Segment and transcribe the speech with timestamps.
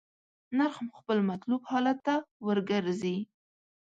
[0.57, 2.15] نرخ خپل مطلوب حالت ته
[2.47, 3.17] ورګرځي.